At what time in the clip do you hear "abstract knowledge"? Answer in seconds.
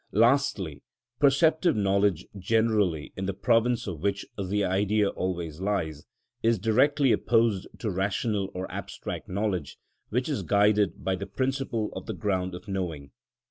8.71-9.77